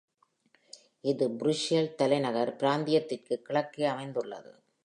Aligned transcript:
இது 1.03 1.25
Brussels-தலைநகர் 1.29 2.53
பிராந்தியத்திற்கு 2.59 3.37
கிழக்கே 3.41 3.85
அமைந்துள்ளது. 3.85 4.51